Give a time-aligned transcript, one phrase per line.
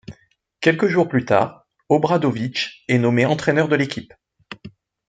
[0.61, 4.15] Quelques jours plus tard, Obradović est nommé entraîneur de l'équipe.